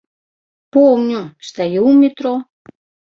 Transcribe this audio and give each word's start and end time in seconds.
Помню, 0.77 1.21
стаю 1.49 1.79
ў 1.81 1.91
метро. 2.01 2.33